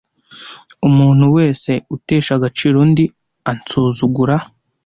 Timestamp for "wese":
1.37-1.71